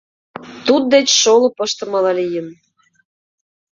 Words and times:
Туддеч 0.65 1.07
шолып 1.21 1.57
ыштымыла 1.65 2.11
лийын! 2.19 2.47